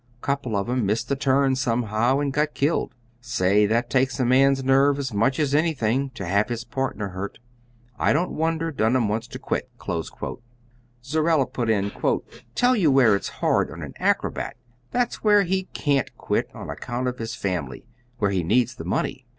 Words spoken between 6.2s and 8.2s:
have his partner hurt. I